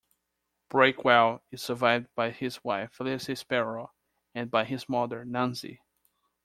Breakwell 0.67 1.41
is 1.51 1.61
survived 1.61 2.07
by 2.15 2.31
his 2.31 2.63
wife 2.63 2.91
Felicity 2.91 3.35
Sparrow, 3.35 3.91
and 4.33 4.49
by 4.49 4.63
his 4.65 4.89
mother 4.89 5.23
Nancy. 5.23 5.79